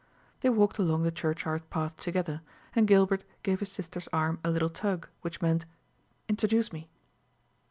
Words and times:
They 0.39 0.49
walked 0.49 0.79
along 0.79 1.03
the 1.03 1.11
churchyard 1.11 1.69
path 1.69 1.95
together, 1.97 2.41
and 2.75 2.87
Gilbert 2.87 3.23
gave 3.43 3.59
his 3.59 3.71
sister's 3.71 4.07
arm 4.11 4.39
a 4.43 4.49
little 4.49 4.71
tug, 4.71 5.07
which 5.21 5.43
meant, 5.43 5.67
"Introduce 6.27 6.73
me." 6.73 6.89